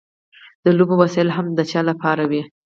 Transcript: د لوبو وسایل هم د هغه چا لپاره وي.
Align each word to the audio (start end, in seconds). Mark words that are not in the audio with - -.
د 0.63 0.65
لوبو 0.77 0.95
وسایل 1.01 1.29
هم 1.37 1.47
د 1.51 1.51
هغه 1.61 1.69
چا 1.71 1.81
لپاره 1.89 2.23
وي. 2.31 2.41